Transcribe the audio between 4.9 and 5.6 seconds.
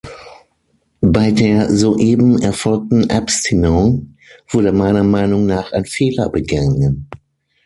Meinung